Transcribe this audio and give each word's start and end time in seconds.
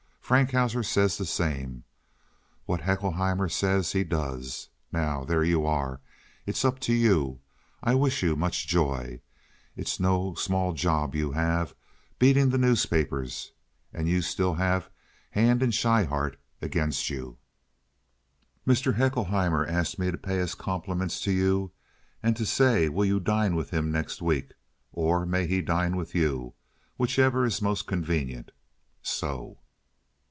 Frankhauser 0.23 0.81
sess 0.85 1.17
de 1.17 1.25
same. 1.25 1.83
Vot 2.65 2.79
Haeckelheimer 2.83 3.51
sess 3.51 3.91
he 3.91 4.05
doess. 4.05 4.69
Now 4.89 5.25
dere 5.25 5.43
you 5.43 5.65
are. 5.65 5.99
It's 6.45 6.63
up 6.63 6.79
to 6.87 6.93
you. 6.93 7.41
I 7.83 7.95
vish 7.99 8.23
you 8.23 8.37
much 8.37 8.65
choy. 8.65 9.19
It 9.75 9.89
is 9.89 9.99
no 9.99 10.33
small 10.35 10.73
chop 10.73 11.15
you 11.15 11.33
haff, 11.33 11.75
beating 12.17 12.47
de 12.49 12.57
newspapers, 12.57 13.51
unt 13.93 14.07
you 14.07 14.21
still 14.21 14.53
haff 14.53 14.89
Hant 15.31 15.61
unt 15.61 15.73
Schryhart 15.73 16.37
against 16.61 17.09
you. 17.09 17.37
Mr. 18.65 18.93
Haeckelheimer 18.93 19.67
askt 19.67 19.99
me 19.99 20.11
to 20.11 20.17
pay 20.17 20.37
his 20.37 20.55
complimends 20.55 21.19
to 21.23 21.33
you 21.33 21.73
unt 22.23 22.37
to 22.37 22.45
say 22.45 22.87
vill 22.87 23.03
you 23.03 23.19
dine 23.19 23.53
vit 23.57 23.71
him 23.71 23.91
next 23.91 24.21
veek, 24.21 24.53
or 24.93 25.25
may 25.25 25.45
he 25.45 25.61
dine 25.61 25.97
vit 25.99 26.15
you—vicheffer 26.15 27.45
iss 27.45 27.61
most 27.61 27.85
conveniend. 27.85 28.51
So." 29.01 29.57